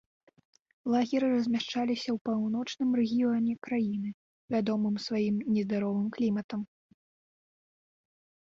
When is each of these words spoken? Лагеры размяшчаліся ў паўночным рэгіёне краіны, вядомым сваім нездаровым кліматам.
Лагеры 0.91 1.27
размяшчаліся 1.33 2.01
ў 2.11 2.15
паўночным 2.29 2.89
рэгіёне 2.99 3.53
краіны, 3.67 4.09
вядомым 4.57 4.95
сваім 5.05 5.37
нездаровым 5.59 6.07
кліматам. 6.17 6.61